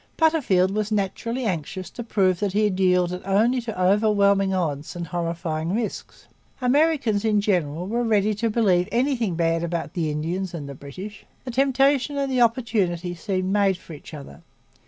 [0.17, 5.05] Butterfield was naturally anxious to prove that he had yielded only to overwhelming odds and
[5.05, 6.25] horrifying risks.
[6.59, 11.27] Americans in general were ready to believe anything bad about the Indians and the British.
[11.45, 14.41] The temptation and the opportunity seemed made for each other.